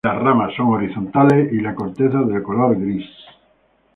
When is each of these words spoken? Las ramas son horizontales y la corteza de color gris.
Las 0.03 0.15
ramas 0.17 0.51
son 0.57 0.69
horizontales 0.69 1.53
y 1.53 1.59
la 1.61 1.75
corteza 1.75 2.23
de 2.23 2.41
color 2.41 2.75
gris. 2.75 3.05